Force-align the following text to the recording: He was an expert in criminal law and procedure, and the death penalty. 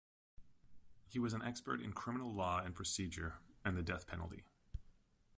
He 1.05 1.19
was 1.19 1.33
an 1.33 1.43
expert 1.43 1.79
in 1.79 1.93
criminal 1.93 2.33
law 2.33 2.57
and 2.57 2.73
procedure, 2.73 3.35
and 3.63 3.77
the 3.77 3.83
death 3.83 4.07
penalty. 4.07 4.45